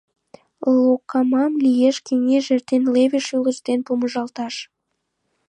[0.83, 4.55] Локамам лиеш кеҥеж эрден леве шӱлыш ден помыжалташ.